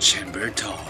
[0.00, 0.84] Chamber Talk.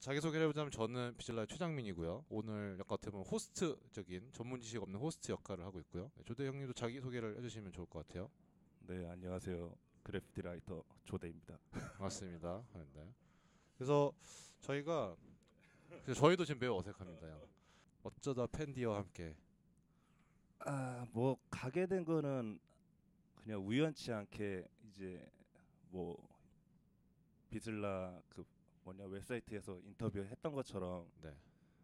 [0.00, 2.24] 자기소개를 해보자면 저는 비질라의 최장민이고요.
[2.30, 6.10] 오늘 약간 어떻게 보면 호스트적인 전문 지식 없는 호스트 역할을 하고 있고요.
[6.16, 8.30] 네, 조대 형님도 자기소개를 해주시면 좋을 것 같아요.
[8.86, 9.74] 네 안녕하세요
[10.04, 11.58] 그래피티 라이터 조대입니다.
[11.98, 12.62] 맞습니다.
[12.94, 13.12] 네.
[13.76, 14.12] 그래서
[14.60, 15.16] 저희가
[16.14, 17.26] 저희도 지금 매우 어색합니다.
[17.28, 17.40] 형.
[18.04, 19.34] 어쩌다 팬디와 함께
[20.60, 22.58] 아 뭐 가게 된 거는
[23.46, 25.24] 그냥 우연치 않게 이제
[25.90, 26.18] 뭐
[27.48, 28.44] 비슬라 그
[28.82, 31.32] 뭐냐 웹사이트에서 인터뷰했던 것처럼 네.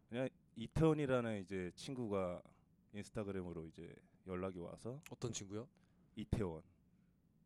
[0.09, 2.43] 그냥 이태원이라는 이제 친구가
[2.91, 3.95] 인스타그램으로 이제
[4.27, 5.65] 연락이 와서 어떤 친구요?
[6.17, 6.61] 이태원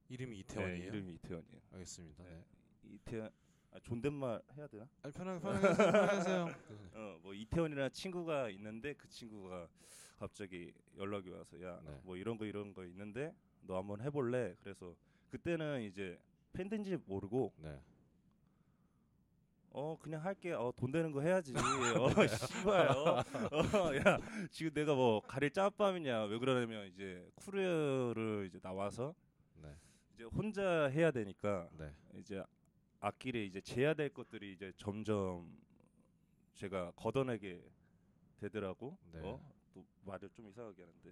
[0.10, 0.80] 이름이 이태원이에요.
[0.80, 1.62] 네, 이름이 이태원이에요.
[1.74, 2.24] 알겠습니다.
[2.24, 2.30] 네.
[2.32, 2.46] 네.
[2.96, 3.30] 이태원
[3.70, 4.90] 아, 존댓말 해야 되나?
[5.04, 6.46] 아니 편하게 편하게 설명하세요.
[6.48, 7.00] 네.
[7.22, 9.70] 어뭐 이태원이라는 친구가 있는데 그 친구가
[10.18, 12.02] 갑자기 연락이 와서 야 네.
[12.04, 14.56] 뭐 이런 거 이런 거 있는데 너 한번 해볼래?
[14.62, 14.96] 그래서
[15.30, 16.20] 그때는 이제
[16.54, 17.80] 팬든지 모르고 네.
[19.72, 24.18] 어 그냥 할게 어 돈 되는 거 해야지 어 씨발 어야
[24.50, 29.14] 지금 내가 뭐 가릴 짬밥이냐 왜 그러냐면 이제 쿠리어를 이제 나와서
[29.62, 29.76] 네.
[30.14, 31.94] 이제 혼자 해야 되니까 네.
[32.16, 32.44] 이제
[33.00, 35.56] 악기를 이제 재야 될 것들이 이제 점점
[36.56, 37.62] 제가 걷어내게
[38.40, 38.98] 되더라고.
[39.12, 39.20] 네.
[39.24, 39.40] 어?
[39.74, 41.12] 또 말을 좀 이상하게 하는데.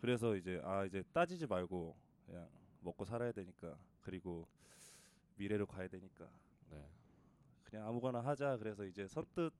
[0.00, 2.48] 그래서 이제 아 이제 따지지 말고 그냥
[2.80, 4.46] 먹고 살아야 되니까 그리고
[5.36, 6.28] 미래로 가야 되니까
[6.70, 6.84] 네.
[7.64, 8.56] 그냥 아무거나 하자.
[8.58, 9.52] 그래서 이제 선뜻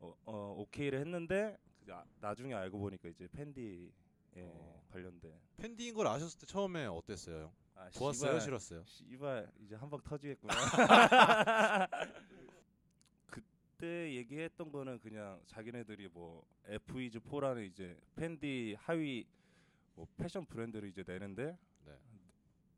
[0.00, 3.90] 어, 어 오케이를 했는데 그 아, 나중에 알고 보니까 이제 팬디에
[4.36, 4.82] 어.
[4.90, 7.42] 관련된 팬디인 걸 아셨을 때 처음에 어땠어요?
[7.42, 7.52] 형?
[7.76, 8.32] 아, 좋았어요?
[8.32, 8.40] 씨발.
[8.40, 8.84] 싫었어요?
[8.86, 10.54] 씨발 이제 한방 터지겠구나.
[13.26, 19.26] 그때 얘기했던 거는 그냥 자기네들이 뭐 F-4라는 이제 펜디 하위
[19.94, 21.98] 뭐 패션 브랜드를 이제 내는데 네.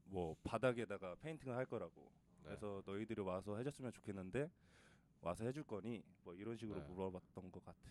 [0.05, 2.11] 뭐 바닥에다가 페인팅을 할 거라고.
[2.39, 2.45] 네.
[2.45, 4.50] 그래서 너희들이 와서 해줬으면 좋겠는데
[5.20, 6.86] 와서 해줄 거니 뭐 이런 식으로 네.
[6.86, 7.91] 물어봤던 것 같아.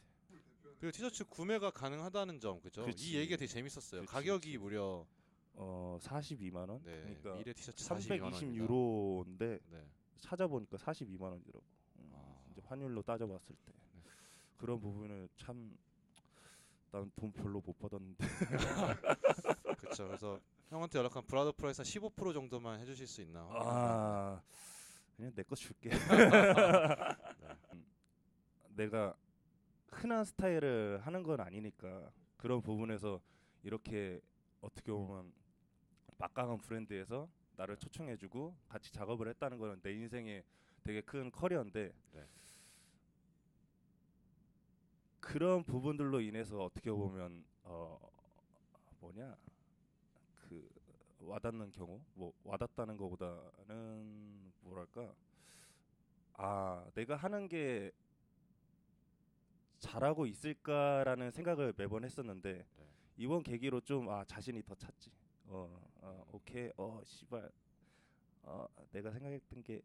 [0.79, 2.85] 그리고 티셔츠 구매가 가능하다는 점 그죠?
[2.85, 3.11] 그치.
[3.11, 4.01] 이 얘기가 되게 재밌었어요.
[4.01, 4.57] 그치, 가격이 그치.
[4.57, 5.05] 무려
[5.53, 6.81] 어 42만 원.
[6.83, 8.63] 네, 그러니까 미래 티셔츠 42만 320 원입니다.
[8.63, 9.88] 유로인데 네.
[10.17, 11.66] 찾아보니까 42만 원이더라고.
[12.00, 12.44] 음, 아.
[12.51, 14.01] 이제 환율로 따져봤을 때 네.
[14.57, 15.77] 그런 부분을 참
[17.00, 18.25] 난돈 별로 못 받았는데
[19.78, 20.07] 그렇죠.
[20.07, 20.39] 그래서
[20.69, 23.47] 형한테 연락한 brother price 15% 정도만 해주실 수 있나?
[23.51, 24.41] 아
[25.16, 25.89] 그냥 내 거 줄게.
[27.73, 27.85] 음,
[28.69, 29.13] 내가
[29.91, 33.19] 흔한 스타일을 하는 건 아니니까 그런 부분에서
[33.63, 34.22] 이렇게
[34.62, 35.33] 어떻게 보면
[36.17, 40.44] 막강한 브랜드에서 나를 초청해주고 같이 작업을 했다는 거는 내 인생에
[40.83, 42.27] 되게 큰 커리어인데 네.
[45.35, 48.00] 그런 부분들로 인해서 어떻게 보면 어
[49.01, 49.35] 뭐냐
[50.47, 50.66] 그
[51.19, 55.13] 와닿는 경우 뭐 와닿다는 것보다는 뭐랄까
[56.35, 57.91] 아 내가 하는 게
[59.79, 62.85] 잘하고 있을까라는 생각을 매번 했었는데 네.
[63.18, 65.12] 이번 계기로 좀 아 자신이 더 찼지.
[65.47, 66.72] 어, 어 오케이.
[66.78, 67.51] 어 씨발.
[68.44, 69.81] 어 내가 생각했던 게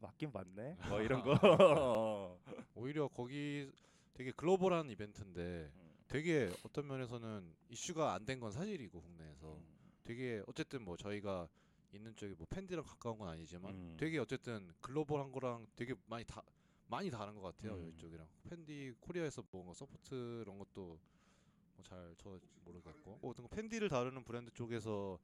[0.00, 0.76] 맞긴 맞네.
[0.88, 2.36] 뭐 이런 거.
[2.74, 3.70] 오히려 거기
[4.14, 9.64] 되게 글로벌한 이벤트인데 음, 되게 어떤 면에서는 이슈가 안 된 건 사실이고 국내에서 음,
[10.02, 11.48] 되게 어쨌든 뭐 저희가
[11.92, 13.96] 있는 쪽이 뭐 펜디랑 가까운 건 아니지만 음.
[13.98, 16.42] 되게 어쨌든 글로벌한 거랑 되게 많이 다
[16.88, 17.88] 많이 다른 것 같아요 음.
[17.88, 20.98] 이쪽이랑 펜디 코리아에서 뭔가 support 이런 것도
[21.76, 25.18] 뭐 잘 저 모르겠고 뭐 어떤 거 팬디를 다루는 브랜드 쪽에서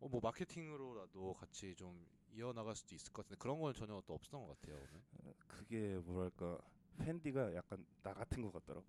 [0.00, 4.46] 어, 뭐 마케팅으로라도 같이 좀 이어나갈 수도 있을 것 같은데 그런 건 전혀 또 없었던
[4.46, 4.76] 것 같아요
[5.22, 5.34] 오늘.
[5.46, 6.58] 그게 뭐랄까
[6.98, 8.86] 팬디가 약간 나 같은 것 같더라고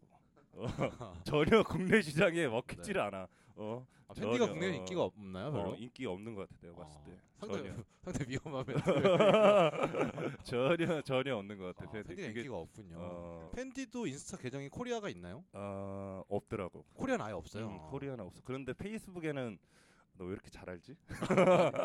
[0.54, 0.66] 어,
[1.26, 5.70] 전혀 국내 시장에 먹히지를 않아 어, 아, 전혀, 국내에 어, 인기가 없나요 별로?
[5.72, 8.78] 어 인기 없는 것 같아 내가 봤을 아, 때 상대 전혀 상대 위험하면
[10.44, 12.96] 전혀 전혀 없는 것 같아 아, 팬디 팬디가 그게, 인기가 없군요.
[13.00, 15.44] 어, 팬디도 인스타 계정이 코리아가 있나요?
[15.54, 17.68] 어 없더라고 코리아는 아예 없어요.
[17.68, 19.58] 음, 코리아는 없어 그런데 페이스북에는
[20.18, 20.96] 너 왜 이렇게 잘 알지?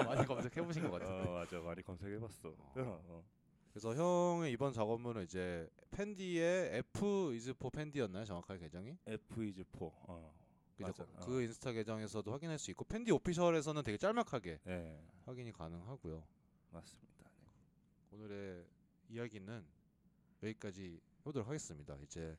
[0.06, 1.29] 많이 검색해 보신 것 같은데.
[1.31, 2.73] 어 맞아 많이 검색해봤어 어.
[2.76, 3.25] 어.
[3.70, 8.25] 그래서 형의 이번 작업물은 이제 팬디의 F is for 팬디였나요?
[8.25, 8.97] 정확하게 계정이?
[9.06, 10.35] F 이즈 4 어.
[10.76, 10.87] 그죠?
[10.87, 11.05] 맞아.
[11.25, 16.25] 그, 그 인스타 계정에서도 확인할 수 있고 팬디 오피셜에서는 되게 짤막하게 네 확인이 가능하고요.
[16.70, 18.17] 맞습니다 네.
[18.17, 18.67] 오늘의
[19.09, 19.65] 이야기는
[20.43, 21.97] 여기까지 해보도록 하겠습니다.
[22.03, 22.37] 이제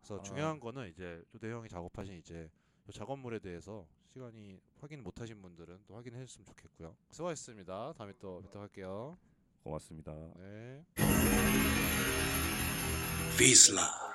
[0.00, 0.22] 그래서 아.
[0.22, 2.50] 중요한 거는 이제 조대 형이 작업하신 이제
[2.88, 6.96] 요 작업물에 대해서 시간이 확인 못하신 분들은 또 확인해 주셨으면 좋겠고요.
[7.10, 7.92] 수고하셨습니다.
[7.94, 9.18] 다음에 또 뵙도록 할게요.
[9.62, 10.84] 고맙습니다 네.
[13.38, 14.07] Vizsla.